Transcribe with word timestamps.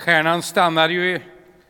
Stjärnan 0.00 0.42
stannade 0.42 0.92
ju 0.92 1.20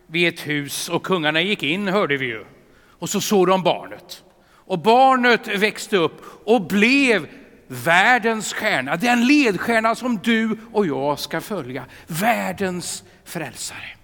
vid 0.07 0.29
ett 0.29 0.47
hus 0.47 0.89
och 0.89 1.03
kungarna 1.03 1.41
gick 1.41 1.63
in, 1.63 1.89
hörde 1.89 2.17
vi 2.17 2.27
ju. 2.27 2.45
Och 2.89 3.11
så 3.11 3.21
såg 3.21 3.47
de 3.47 3.63
barnet. 3.63 4.25
Och 4.53 4.79
barnet 4.79 5.49
växte 5.49 5.97
upp 5.97 6.23
och 6.45 6.63
blev 6.63 7.27
världens 7.67 8.53
stjärna, 8.53 8.97
den 8.97 9.27
ledstjärna 9.27 9.95
som 9.95 10.19
du 10.19 10.57
och 10.73 10.87
jag 10.87 11.19
ska 11.19 11.41
följa. 11.41 11.85
Världens 12.07 13.05
frälsare. 13.25 13.97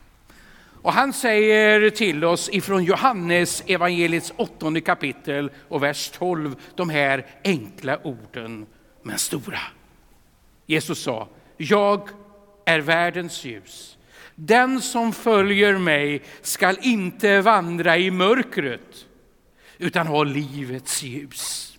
Och 0.83 0.93
han 0.93 1.13
säger 1.13 1.91
till 1.91 2.25
oss 2.25 2.49
ifrån 2.53 2.85
Johannes 2.85 3.63
evangeliets 3.67 4.33
åttonde 4.37 4.81
kapitel 4.81 5.51
och 5.69 5.83
vers 5.83 6.11
12 6.11 6.57
de 6.75 6.91
här 6.91 7.27
enkla 7.45 7.99
orden 8.03 8.67
men 9.03 9.19
stora. 9.19 9.61
Jesus 10.67 11.03
sa, 11.03 11.29
jag 11.57 12.09
är 12.65 12.81
världens 12.81 13.45
ljus. 13.45 13.96
Den 14.37 14.81
som 14.81 15.13
följer 15.13 15.79
mig 15.79 16.23
skall 16.43 16.79
inte 16.83 17.41
vandra 17.41 17.99
i 17.99 18.11
mörkret 18.11 19.07
utan 19.79 20.07
ha 20.07 20.25
livets 20.25 21.03
ljus. 21.03 21.79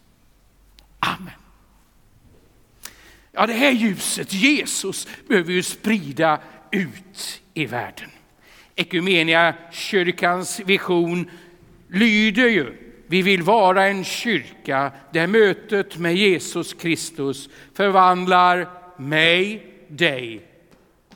Amen. 1.00 1.34
Ja, 3.32 3.48
det 3.48 3.54
här 3.54 3.72
ljuset, 3.72 4.34
Jesus, 4.34 5.08
behöver 5.28 5.54
ju 5.54 5.64
sprida 5.64 6.40
ut 6.72 7.42
i 7.54 7.66
världen. 7.66 8.10
Ekumenia 8.76 9.56
kyrkans 9.72 10.60
vision 10.60 11.30
lyder 11.90 12.48
ju, 12.48 12.78
vi 13.08 13.22
vill 13.22 13.44
vara 13.44 13.88
en 13.88 14.04
kyrka 14.04 14.92
där 15.14 15.28
mötet 15.28 15.98
med 15.98 16.16
Jesus 16.16 16.74
Kristus 16.74 17.50
förvandlar 17.74 18.70
mig, 18.98 19.74
dig 19.88 20.42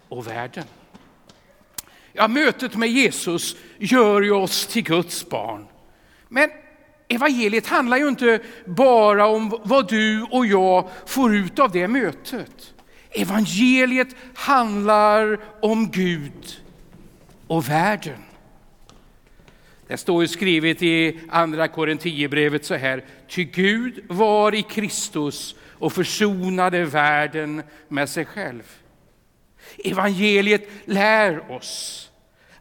och 0.08 0.27
världen. 0.27 0.66
Ja, 2.14 2.28
mötet 2.28 2.76
med 2.76 2.90
Jesus 2.90 3.56
gör 3.78 4.22
ju 4.22 4.32
oss 4.32 4.68
till 4.68 4.84
Guds 4.84 5.30
barn. 5.30 5.68
Men 6.27 6.49
evangeliet 7.08 7.68
handlar 7.68 7.98
ju 7.98 8.08
inte 8.08 8.40
bara 8.66 9.27
om 9.27 9.60
vad 9.63 9.90
du 9.90 10.24
och 10.32 10.46
jag 10.46 10.90
får 11.05 11.35
ut 11.35 11.60
av 11.60 11.72
det 11.72 11.88
mötet. 11.88 12.74
Evangeliet 13.10 14.16
handlar 14.34 15.40
om 15.62 15.91
Gud 15.91 16.62
och 17.48 17.70
världen. 17.70 18.24
Det 19.88 19.98
står 19.98 20.22
ju 20.22 20.28
skrivet 20.28 20.84
i 20.84 21.20
andra 21.30 21.68
Korinthierbrevet 21.68 22.66
så 22.66 22.76
här. 22.76 23.05
Ty 23.30 23.44
Gud 23.44 24.00
var 24.07 24.55
i 24.55 24.62
Kristus 24.62 25.55
och 25.62 25.94
försonade 25.94 26.85
världen 26.85 27.63
med 27.88 28.10
sig 28.10 28.26
själv. 28.26 28.63
Evangeliet 29.78 30.70
lär 30.85 31.52
oss 31.52 32.10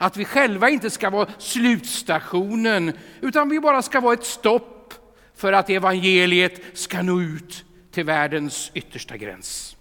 att 0.02 0.16
vi 0.16 0.24
själva 0.24 0.70
inte 0.70 0.90
ska 0.90 1.10
vara 1.10 1.28
slutstationen 1.38 2.92
utan 3.20 3.48
vi 3.48 3.60
bara 3.60 3.82
ska 3.82 4.00
vara 4.00 4.14
ett 4.14 4.24
stopp 4.24 4.94
för 5.34 5.52
att 5.52 5.70
evangeliet 5.70 6.78
ska 6.78 7.02
nå 7.02 7.20
ut 7.20 7.64
till 7.90 8.04
världens 8.04 8.70
yttersta 8.74 9.16
gräns. 9.16 9.76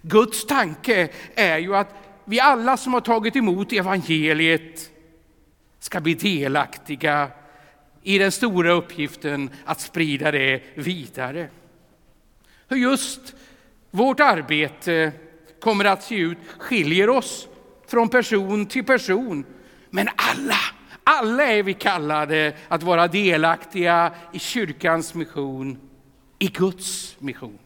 Guds 0.00 0.46
tanke 0.46 1.08
är 1.34 1.58
ju 1.58 1.76
att 1.76 1.94
vi 2.24 2.40
alla 2.40 2.76
som 2.76 2.94
har 2.94 3.00
tagit 3.00 3.36
emot 3.36 3.72
evangeliet 3.72 4.90
ska 5.78 6.00
bli 6.00 6.14
delaktiga 6.14 7.30
i 8.02 8.18
den 8.18 8.32
stora 8.32 8.72
uppgiften 8.72 9.50
att 9.64 9.80
sprida 9.80 10.30
det 10.30 10.62
vidare. 10.74 11.48
Hur 12.68 12.76
just 12.76 13.34
vårt 13.90 14.20
arbete 14.20 15.12
kommer 15.60 15.84
att 15.84 16.02
se 16.02 16.16
ut 16.16 16.38
skiljer 16.58 17.10
oss 17.10 17.48
från 17.92 18.08
person 18.08 18.66
till 18.66 18.84
person. 18.84 19.44
Men 19.90 20.08
alla, 20.16 20.58
alla 21.04 21.44
är 21.44 21.62
vi 21.62 21.74
kallade 21.74 22.56
att 22.68 22.82
vara 22.82 23.08
delaktiga 23.08 24.12
i 24.32 24.38
kyrkans 24.38 25.14
mission, 25.14 25.78
i 26.38 26.46
Guds 26.46 27.16
mission. 27.18 27.58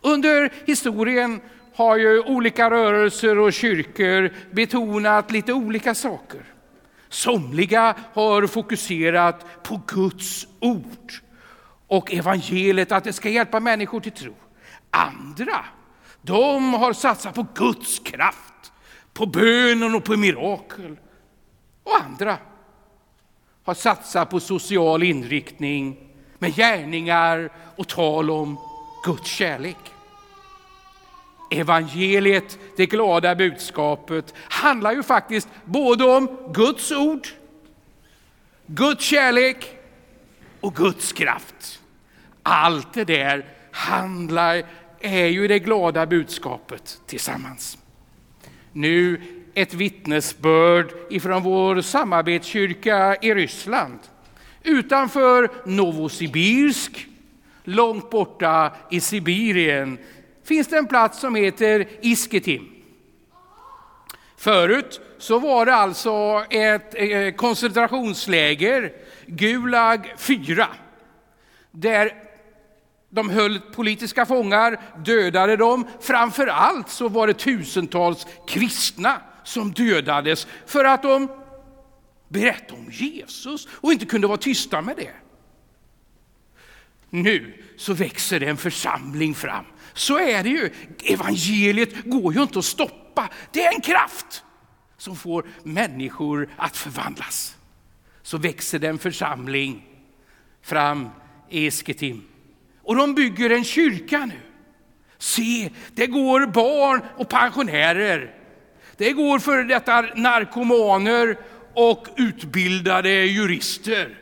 Under 0.00 0.52
historien 0.64 1.40
har 1.74 1.96
ju 1.96 2.20
olika 2.20 2.70
rörelser 2.70 3.38
och 3.38 3.52
kyrkor 3.52 4.32
betonat 4.50 5.30
lite 5.30 5.52
olika 5.52 5.94
saker. 5.94 6.44
Somliga 7.08 7.94
har 8.12 8.46
fokuserat 8.46 9.62
på 9.62 9.80
Guds 9.86 10.46
ord 10.60 11.12
och 11.86 12.12
evangeliet, 12.12 12.92
att 12.92 13.04
det 13.04 13.12
ska 13.12 13.28
hjälpa 13.28 13.60
människor 13.60 14.00
till 14.00 14.12
tro. 14.12 14.34
Andra, 14.90 15.64
de 16.22 16.74
har 16.74 16.92
satsat 16.92 17.34
på 17.34 17.46
Guds 17.54 17.98
kraft, 17.98 18.72
på 19.14 19.26
bönen 19.26 19.94
och 19.94 20.04
på 20.04 20.16
mirakel. 20.16 20.96
Och 21.82 22.00
andra 22.04 22.38
har 23.64 23.74
satsat 23.74 24.30
på 24.30 24.40
social 24.40 25.02
inriktning 25.02 25.96
med 26.38 26.54
gärningar 26.56 27.50
och 27.76 27.88
tal 27.88 28.30
om 28.30 28.58
Guds 29.04 29.30
kärlek. 29.30 29.76
Evangeliet, 31.50 32.58
det 32.76 32.86
glada 32.86 33.34
budskapet, 33.34 34.34
handlar 34.36 34.92
ju 34.92 35.02
faktiskt 35.02 35.48
både 35.64 36.04
om 36.04 36.52
Guds 36.54 36.92
ord, 36.92 37.28
Guds 38.66 39.04
kärlek 39.04 39.76
och 40.60 40.74
Guds 40.74 41.12
kraft. 41.12 41.80
Allt 42.42 42.94
det 42.94 43.04
där 43.04 43.46
handlar, 43.70 44.62
är 45.00 45.26
ju 45.26 45.48
det 45.48 45.58
glada 45.58 46.06
budskapet 46.06 47.00
tillsammans. 47.06 47.78
Nu 48.76 49.20
ett 49.54 49.74
vittnesbörd 49.74 50.92
ifrån 51.10 51.42
vår 51.42 51.80
samarbetskyrka 51.80 53.16
i 53.22 53.34
Ryssland. 53.34 53.98
Utanför 54.62 55.50
Novosibirsk, 55.64 57.06
långt 57.64 58.10
borta 58.10 58.72
i 58.90 59.00
Sibirien, 59.00 59.98
finns 60.44 60.68
det 60.68 60.78
en 60.78 60.86
plats 60.86 61.20
som 61.20 61.34
heter 61.34 61.88
Isketim. 62.00 62.70
Förut 64.36 65.00
så 65.18 65.38
var 65.38 65.66
det 65.66 65.74
alltså 65.74 66.44
ett 66.50 66.94
eh, 66.94 67.34
koncentrationsläger, 67.34 68.92
Gulag 69.26 70.14
4, 70.18 70.68
där 71.70 72.23
de 73.14 73.30
höll 73.30 73.60
politiska 73.60 74.26
fångar, 74.26 74.80
dödade 75.04 75.56
dem. 75.56 75.86
Framför 76.00 76.46
allt 76.46 76.88
så 76.88 77.08
var 77.08 77.26
det 77.26 77.34
tusentals 77.34 78.26
kristna 78.46 79.20
som 79.44 79.72
dödades 79.72 80.46
för 80.66 80.84
att 80.84 81.02
de 81.02 81.28
berättade 82.28 82.80
om 82.80 82.90
Jesus 82.90 83.68
och 83.70 83.92
inte 83.92 84.06
kunde 84.06 84.26
vara 84.26 84.38
tysta 84.38 84.80
med 84.80 84.96
det. 84.96 85.12
Nu 87.10 87.64
så 87.76 87.94
växer 87.94 88.40
det 88.40 88.46
en 88.46 88.56
församling 88.56 89.34
fram 89.34 89.64
så 89.92 90.18
är 90.18 90.42
det 90.42 90.48
ju. 90.48 90.70
Evangeliet 91.04 92.04
går 92.04 92.34
ju 92.34 92.42
inte 92.42 92.58
att 92.58 92.64
stoppa. 92.64 93.28
Det 93.52 93.64
är 93.64 93.74
en 93.74 93.80
kraft 93.80 94.44
som 94.96 95.16
får 95.16 95.46
människor 95.62 96.48
att 96.56 96.76
förvandlas. 96.76 97.56
Så 98.22 98.38
växer 98.38 98.78
det 98.78 98.88
en 98.88 98.98
församling 98.98 99.86
fram 100.62 101.08
i 101.50 101.66
Esketim. 101.66 102.22
Och 102.84 102.96
de 102.96 103.14
bygger 103.14 103.50
en 103.50 103.64
kyrka 103.64 104.26
nu. 104.26 104.40
Se, 105.18 105.70
det 105.94 106.06
går 106.06 106.46
barn 106.46 107.00
och 107.16 107.28
pensionärer. 107.28 108.34
Det 108.96 109.12
går 109.12 109.38
för 109.38 109.64
detta 109.64 110.00
narkomaner 110.00 111.38
och 111.74 112.08
utbildade 112.16 113.10
jurister. 113.10 114.18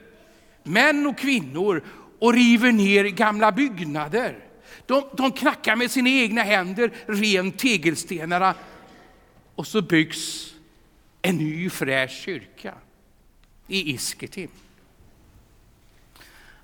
Män 0.62 1.06
och 1.06 1.19
kvinnor 1.19 1.84
och 2.19 2.33
river 2.33 2.72
ner 2.72 3.05
gamla 3.05 3.53
byggnader. 3.53 4.39
De, 4.87 5.05
de 5.17 5.33
knackar 5.33 5.77
med 5.77 5.91
sina 5.91 6.09
egna 6.09 6.43
händer 6.43 6.93
rent 7.06 7.59
tegelstenarna 7.59 8.55
och 9.55 9.67
så 9.67 9.83
byggs 9.83 10.53
en 11.22 11.36
ny 11.36 11.71
fräsch 11.71 12.22
kyrka 12.25 12.75
i 13.69 13.92
Isketim. 13.92 14.51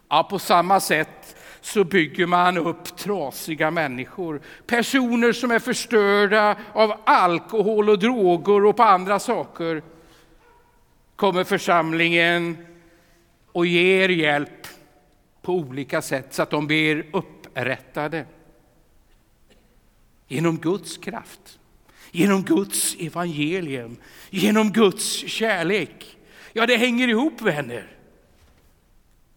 Ja, 0.09 0.23
på 0.23 0.39
samma 0.39 0.81
sätt 0.81 1.37
så 1.73 1.85
bygger 1.85 2.27
man 2.27 2.57
upp 2.57 2.97
trasiga 2.97 3.71
människor. 3.71 4.41
Personer 4.67 5.33
som 5.33 5.51
är 5.51 5.59
förstörda 5.59 6.57
av 6.73 7.01
alkohol 7.05 7.89
och 7.89 7.99
droger 7.99 8.65
och 8.65 8.77
på 8.77 8.83
andra 8.83 9.19
saker. 9.19 9.83
Kommer 11.17 11.45
församlingen 11.45 12.67
och 13.53 13.67
ger 13.67 14.09
hjälp 14.09 14.67
på 15.43 15.55
olika 15.55 16.03
sätt 16.03 16.35
så 16.35 16.43
att 16.43 16.51
de 16.51 16.67
blir 16.67 17.07
upprättade. 17.13 18.27
Genom 20.27 20.59
Guds 20.59 20.97
kraft, 20.97 21.59
genom 22.11 22.43
Guds 22.43 22.97
evangelium, 22.99 23.97
genom 24.31 24.73
Guds 24.73 25.29
kärlek. 25.29 26.17
Ja, 26.53 26.67
det 26.67 26.77
hänger 26.77 27.09
ihop 27.09 27.41
vänner. 27.41 27.87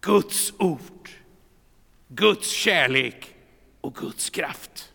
Guds 0.01 0.53
ord, 0.57 1.09
Guds 2.13 2.49
kärlek 2.51 3.35
och 3.81 3.95
Guds 3.95 4.29
kraft. 4.29 4.91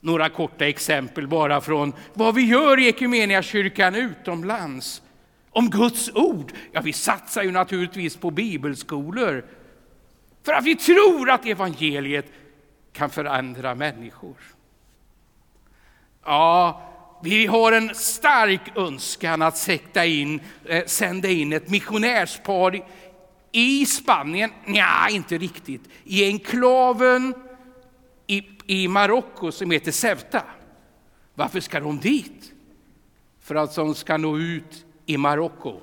Några 0.00 0.28
korta 0.28 0.66
exempel 0.66 1.28
bara 1.28 1.60
från 1.60 1.92
vad 2.14 2.34
vi 2.34 2.42
gör 2.42 2.80
i 2.80 2.88
Equmeniakyrkan 2.88 3.94
utomlands. 3.94 5.02
Om 5.50 5.70
Guds 5.70 6.10
ord. 6.14 6.52
Ja, 6.72 6.80
vi 6.80 6.92
satsar 6.92 7.42
ju 7.42 7.50
naturligtvis 7.50 8.16
på 8.16 8.30
bibelskolor. 8.30 9.44
För 10.42 10.52
att 10.52 10.64
vi 10.64 10.76
tror 10.76 11.30
att 11.30 11.46
evangeliet 11.46 12.26
kan 12.92 13.10
förändra 13.10 13.74
människor. 13.74 14.36
Ja, 16.24 16.82
vi 17.22 17.46
har 17.46 17.72
en 17.72 17.94
stark 17.94 18.76
önskan 18.76 19.42
att 19.42 19.56
sätta 19.56 20.04
in, 20.04 20.40
eh, 20.64 20.84
sända 20.86 21.28
in 21.28 21.52
ett 21.52 21.68
missionärspar 21.68 22.84
i 23.52 23.86
Spanien. 23.86 24.50
Nja, 24.66 25.08
inte 25.10 25.38
riktigt. 25.38 25.88
I 26.04 26.24
enklaven 26.24 27.34
i, 28.26 28.42
i 28.66 28.88
Marocko 28.88 29.52
som 29.52 29.70
heter 29.70 29.92
Ceuta. 29.92 30.42
Varför 31.34 31.60
ska 31.60 31.80
de 31.80 32.00
dit? 32.00 32.52
För 33.40 33.54
att 33.54 33.74
de 33.74 33.94
ska 33.94 34.16
nå 34.16 34.38
ut 34.38 34.86
i 35.06 35.16
Marocko 35.16 35.80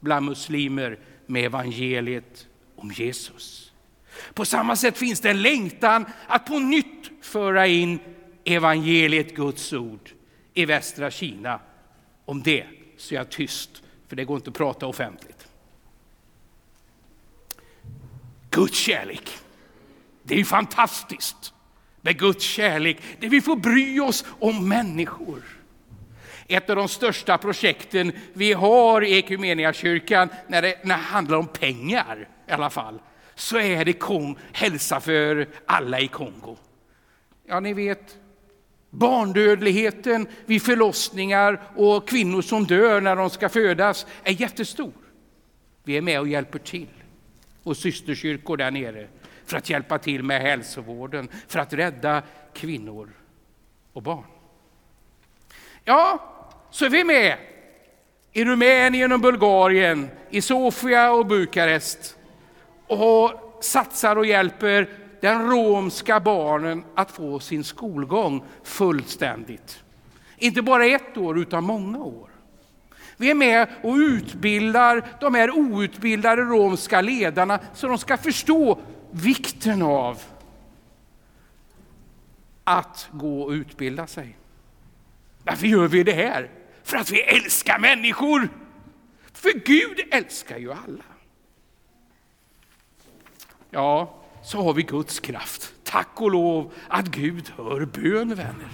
bland 0.00 0.26
muslimer 0.26 0.98
med 1.26 1.44
evangeliet 1.44 2.46
om 2.76 2.92
Jesus. 2.92 3.72
På 4.34 4.44
samma 4.44 4.76
sätt 4.76 4.98
finns 4.98 5.20
det 5.20 5.30
en 5.30 5.42
längtan 5.42 6.06
att 6.26 6.46
på 6.46 6.58
nytt 6.58 7.10
föra 7.22 7.66
in 7.66 7.98
evangeliet, 8.44 9.36
Guds 9.36 9.72
ord, 9.72 10.10
i 10.54 10.64
västra 10.64 11.10
Kina. 11.10 11.60
Om 12.24 12.42
det 12.42 12.66
så 12.96 13.14
är 13.14 13.18
jag 13.18 13.30
tyst, 13.30 13.82
för 14.08 14.16
det 14.16 14.24
går 14.24 14.36
inte 14.36 14.50
att 14.50 14.56
prata 14.56 14.86
offentligt. 14.86 15.41
Guds 18.52 18.78
kärlek, 18.78 19.38
det 20.22 20.34
är 20.34 20.38
ju 20.38 20.44
fantastiskt 20.44 21.52
med 22.00 22.18
Guds 22.18 22.44
kärlek, 22.44 22.98
där 23.20 23.28
vi 23.28 23.40
får 23.40 23.56
bry 23.56 24.00
oss 24.00 24.24
om 24.40 24.68
människor. 24.68 25.42
Ett 26.48 26.70
av 26.70 26.76
de 26.76 26.88
största 26.88 27.38
projekten 27.38 28.12
vi 28.32 28.52
har 28.52 29.04
i 29.04 29.18
Equmeniakyrkan 29.18 30.28
när 30.48 30.62
det, 30.62 30.84
när 30.84 30.96
det 30.96 31.02
handlar 31.02 31.38
om 31.38 31.46
pengar 31.46 32.28
i 32.48 32.52
alla 32.52 32.70
fall, 32.70 33.00
så 33.34 33.58
är 33.58 33.84
det 33.84 33.92
Kong, 33.92 34.38
hälsa 34.52 35.00
för 35.00 35.48
alla 35.66 36.00
i 36.00 36.08
Kongo. 36.08 36.56
Ja, 37.46 37.60
ni 37.60 37.72
vet, 37.72 38.16
barndödligheten 38.90 40.26
vid 40.46 40.62
förlossningar 40.62 41.62
och 41.76 42.08
kvinnor 42.08 42.42
som 42.42 42.66
dör 42.66 43.00
när 43.00 43.16
de 43.16 43.30
ska 43.30 43.48
födas 43.48 44.06
är 44.24 44.40
jättestor. 44.40 44.92
Vi 45.84 45.96
är 45.96 46.02
med 46.02 46.20
och 46.20 46.28
hjälper 46.28 46.58
till. 46.58 47.01
Och 47.62 47.76
systerkyrkor 47.76 48.56
där 48.56 48.70
nere 48.70 49.08
för 49.44 49.56
att 49.56 49.70
hjälpa 49.70 49.98
till 49.98 50.22
med 50.22 50.42
hälsovården, 50.42 51.28
för 51.48 51.58
att 51.58 51.72
rädda 51.72 52.22
kvinnor 52.54 53.10
och 53.92 54.02
barn. 54.02 54.24
Ja, 55.84 56.32
så 56.70 56.84
är 56.84 56.90
vi 56.90 57.04
med 57.04 57.36
i 58.32 58.44
Rumänien 58.44 59.12
och 59.12 59.20
Bulgarien, 59.20 60.08
i 60.30 60.42
Sofia 60.42 61.12
och 61.12 61.26
Bukarest 61.26 62.18
och 62.86 63.30
satsar 63.60 64.16
och 64.16 64.26
hjälper 64.26 64.88
den 65.20 65.50
romska 65.50 66.20
barnen 66.20 66.84
att 66.94 67.10
få 67.10 67.40
sin 67.40 67.64
skolgång 67.64 68.44
fullständigt. 68.62 69.84
Inte 70.36 70.62
bara 70.62 70.86
ett 70.86 71.16
år, 71.16 71.38
utan 71.38 71.64
många 71.64 71.98
år. 71.98 72.31
Vi 73.22 73.30
är 73.30 73.34
med 73.34 73.68
och 73.82 73.94
utbildar 73.94 75.08
de 75.20 75.34
här 75.34 75.50
outbildade 75.50 76.42
romska 76.42 77.00
ledarna 77.00 77.60
så 77.74 77.88
de 77.88 77.98
ska 77.98 78.16
förstå 78.16 78.80
vikten 79.10 79.82
av 79.82 80.22
att 82.64 83.08
gå 83.12 83.42
och 83.42 83.50
utbilda 83.50 84.06
sig. 84.06 84.36
Varför 85.44 85.66
gör 85.66 85.88
vi 85.88 86.02
det 86.02 86.12
här? 86.12 86.50
För 86.82 86.96
att 86.96 87.10
vi 87.10 87.20
älskar 87.20 87.78
människor. 87.78 88.48
För 89.32 89.52
Gud 89.52 90.00
älskar 90.10 90.58
ju 90.58 90.72
alla. 90.72 91.04
Ja, 93.70 94.14
så 94.44 94.62
har 94.62 94.74
vi 94.74 94.82
Guds 94.82 95.20
kraft. 95.20 95.74
Tack 95.84 96.20
och 96.20 96.30
lov 96.30 96.72
att 96.88 97.06
Gud 97.06 97.52
hör 97.56 97.84
bön, 97.84 98.34
vänner. 98.34 98.70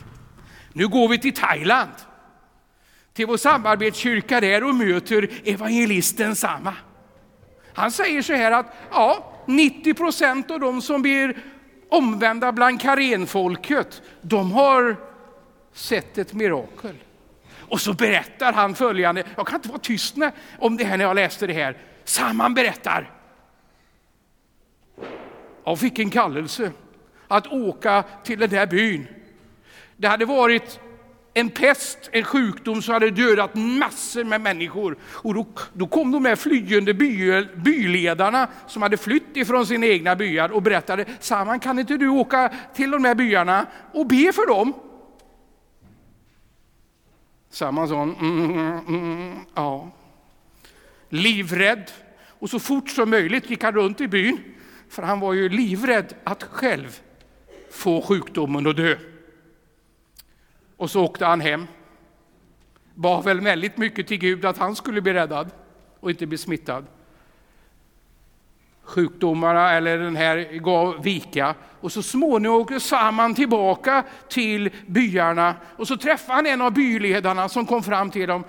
Nu 0.72 0.88
går 0.88 1.08
vi 1.08 1.18
till 1.18 1.34
Thailand, 1.34 1.92
till 3.18 3.26
vår 3.26 3.36
samarbetskyrka 3.36 4.40
där 4.40 4.64
och 4.64 4.74
möter 4.74 5.30
evangelisten 5.44 6.36
samma. 6.36 6.74
Han 7.74 7.90
säger 7.90 8.22
så 8.22 8.32
här 8.32 8.52
att 8.52 8.66
ja, 8.90 9.32
90 9.46 9.94
procent 9.94 10.50
av 10.50 10.60
de 10.60 10.82
som 10.82 11.02
blir 11.02 11.36
omvända 11.88 12.52
bland 12.52 12.80
karenfolket, 12.80 14.02
de 14.22 14.52
har 14.52 14.96
sett 15.72 16.18
ett 16.18 16.32
mirakel. 16.32 16.94
Och 17.58 17.80
så 17.80 17.92
berättar 17.92 18.52
han 18.52 18.74
följande, 18.74 19.24
jag 19.36 19.46
kan 19.46 19.56
inte 19.56 19.68
vara 19.68 19.78
tyst 19.78 20.16
om 20.58 20.76
det 20.76 20.84
här 20.84 20.96
när 20.96 21.04
jag 21.04 21.14
läste 21.14 21.46
det 21.46 21.52
här. 21.52 21.76
Samman 22.04 22.54
berättar. 22.54 23.10
Jag 25.64 25.78
fick 25.78 25.98
en 25.98 26.10
kallelse 26.10 26.72
att 27.28 27.46
åka 27.46 28.04
till 28.24 28.38
den 28.38 28.50
där 28.50 28.66
byn. 28.66 29.06
Det 29.96 30.08
hade 30.08 30.24
varit 30.24 30.80
en 31.40 31.50
pest, 31.50 31.98
en 32.12 32.24
sjukdom 32.24 32.82
som 32.82 32.94
hade 32.94 33.10
dödat 33.10 33.54
massor 33.54 34.24
med 34.24 34.40
människor. 34.40 34.96
Och 35.02 35.34
då, 35.34 35.46
då 35.72 35.86
kom 35.86 36.10
de 36.10 36.24
här 36.24 36.36
flyende 36.36 36.94
by, 36.94 37.46
byledarna 37.56 38.48
som 38.66 38.82
hade 38.82 38.96
flytt 38.96 39.36
ifrån 39.36 39.66
sina 39.66 39.86
egna 39.86 40.16
byar 40.16 40.48
och 40.48 40.62
berättade, 40.62 41.04
Saman 41.20 41.60
kan 41.60 41.78
inte 41.78 41.96
du 41.96 42.08
åka 42.08 42.52
till 42.74 42.90
de 42.90 43.04
här 43.04 43.14
byarna 43.14 43.66
och 43.92 44.06
be 44.06 44.32
för 44.32 44.46
dem? 44.46 44.72
Saman 47.50 47.88
sa, 47.88 48.02
mm, 48.02 48.16
mm, 48.20 48.50
mm, 48.50 48.78
mm 48.88 49.38
ja. 49.54 49.90
Livrädd. 51.08 51.90
Och 52.40 52.50
så 52.50 52.58
fort 52.58 52.90
som 52.90 53.10
möjligt 53.10 53.50
gick 53.50 53.62
han 53.62 53.74
runt 53.74 54.00
i 54.00 54.08
byn, 54.08 54.38
för 54.90 55.02
han 55.02 55.20
var 55.20 55.32
ju 55.32 55.48
livrädd 55.48 56.14
att 56.24 56.42
själv 56.42 57.00
få 57.70 58.02
sjukdomen 58.02 58.66
och 58.66 58.74
dö. 58.74 58.96
Och 60.78 60.90
så 60.90 61.04
åkte 61.04 61.26
han 61.26 61.40
hem. 61.40 61.66
Bad 62.94 63.24
väl 63.24 63.40
väldigt 63.40 63.76
mycket 63.76 64.06
till 64.06 64.18
Gud 64.18 64.44
att 64.44 64.58
han 64.58 64.76
skulle 64.76 65.00
bli 65.00 65.12
räddad 65.12 65.50
och 66.00 66.10
inte 66.10 66.26
bli 66.26 66.38
smittad. 66.38 66.86
Sjukdomarna 68.82 69.72
eller 69.72 69.98
den 69.98 70.16
här 70.16 70.58
gav 70.58 71.02
vika 71.02 71.54
och 71.80 71.92
så 71.92 72.02
småningom 72.02 72.60
åkte 72.60 72.80
Saman 72.80 73.34
tillbaka 73.34 74.04
till 74.28 74.70
byarna 74.86 75.54
och 75.76 75.88
så 75.88 75.96
träffade 75.96 76.34
han 76.34 76.46
en 76.46 76.62
av 76.62 76.72
byledarna 76.72 77.48
som 77.48 77.66
kom 77.66 77.82
fram 77.82 78.10
till 78.10 78.28
dem. 78.28 78.44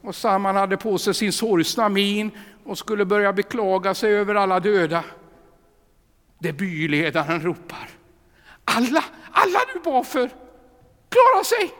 Och 0.00 0.14
Saman 0.14 0.56
hade 0.56 0.76
på 0.76 0.98
sig 0.98 1.14
sin 1.14 1.32
sorgsna 1.32 1.88
min 1.88 2.30
och 2.64 2.78
skulle 2.78 3.04
börja 3.04 3.32
beklaga 3.32 3.94
sig 3.94 4.14
över 4.14 4.34
alla 4.34 4.60
döda. 4.60 5.04
Det 6.38 6.52
byledaren 6.52 7.40
ropar. 7.40 7.88
Alla, 8.64 9.04
alla 9.30 9.58
du 9.74 9.80
bad 9.80 10.06
för, 10.06 10.30
klara 11.12 11.44
sig. 11.44 11.74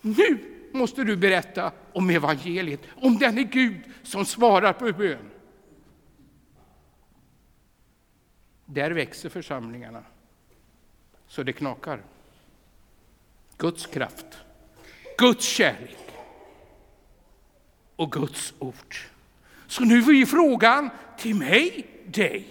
Nu 0.00 0.38
måste 0.72 1.04
du 1.04 1.16
berätta 1.16 1.72
om 1.92 2.10
evangeliet, 2.10 2.80
om 2.94 3.18
denne 3.18 3.42
Gud 3.42 3.80
som 4.02 4.24
svarar 4.24 4.72
på 4.72 4.92
bön. 4.92 5.30
Där 8.64 8.90
växer 8.90 9.28
församlingarna 9.28 10.04
så 11.26 11.42
det 11.42 11.52
knakar. 11.52 12.02
Guds 13.56 13.86
kraft, 13.86 14.26
Guds 15.18 15.44
kärlek 15.44 16.08
och 17.96 18.12
Guds 18.12 18.54
ord. 18.58 18.96
Så 19.66 19.84
nu 19.84 19.98
är 19.98 20.26
frågan 20.26 20.90
till 21.18 21.34
mig, 21.34 21.86
dig. 22.06 22.48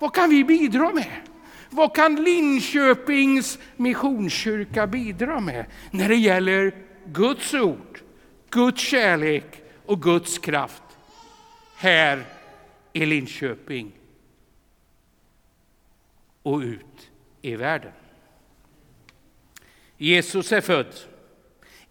Vad 0.00 0.14
kan 0.14 0.30
vi 0.30 0.44
bidra 0.44 0.92
med? 0.92 1.20
Vad 1.70 1.96
kan 1.96 2.24
Linköpings 2.24 3.58
missionskyrka 3.76 4.86
bidra 4.86 5.40
med 5.40 5.66
när 5.90 6.08
det 6.08 6.16
gäller 6.16 6.74
Guds 7.06 7.54
ord, 7.54 8.00
Guds 8.50 8.80
kärlek 8.80 9.62
och 9.86 10.02
Guds 10.02 10.38
kraft 10.38 10.82
här 11.76 12.24
i 12.92 13.06
Linköping 13.06 13.92
och 16.42 16.58
ut 16.58 17.10
i 17.42 17.56
världen? 17.56 17.92
Jesus 19.96 20.52
är 20.52 20.60
född. 20.60 20.94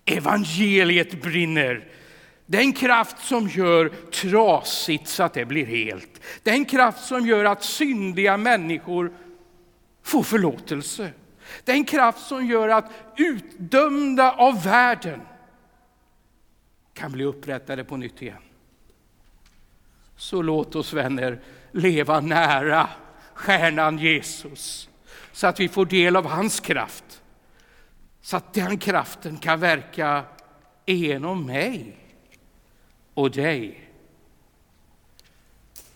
Evangeliet 0.06 1.22
brinner. 1.22 1.88
Den 2.46 2.74
kraft 2.74 3.25
som 3.25 3.48
gör 3.48 3.89
trasigt 4.12 5.08
så 5.08 5.24
att 5.24 5.34
det 5.34 5.46
blir 5.46 5.65
helt. 5.65 6.22
Den 6.44 6.65
kraft 6.65 7.06
som 7.06 7.27
gör 7.27 7.46
att 7.46 7.63
syndiga 7.63 8.38
människor 8.38 9.13
få 10.03 10.24
förlåtelse. 10.24 11.12
Den 11.63 11.86
kraft 11.86 12.27
som 12.27 12.45
gör 12.45 12.69
att 12.69 12.91
utdömda 13.17 14.31
av 14.31 14.63
världen 14.63 15.22
kan 16.93 17.12
bli 17.12 17.24
upprättade 17.24 17.83
på 17.83 17.98
nytt 17.98 18.22
igen. 18.22 18.41
Så 20.15 20.41
låt 20.41 20.75
oss 20.75 20.93
vänner 20.93 21.41
leva 21.72 22.19
nära 22.19 22.89
stjärnan 23.33 23.98
Jesus 23.98 24.89
så 25.31 25.48
att 25.48 25.60
vi 25.60 25.69
får 25.69 25.86
del 25.86 26.15
av 26.15 26.25
hans 26.25 26.60
kraft 26.60 27.24
Så 28.22 28.38
att 28.38 28.53
den 28.53 28.77
kraften 28.77 29.38
kan 29.38 29.60
verka 29.60 30.25
genom 30.86 31.45
mig 31.45 31.98
och 33.13 33.31
dig. 33.31 33.89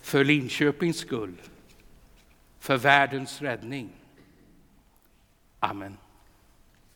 För 0.01 0.23
Linköpings 0.23 0.97
skull, 0.97 1.35
för 2.67 2.77
världens 2.77 3.41
räddning. 3.41 3.89
Amen. 5.59 5.97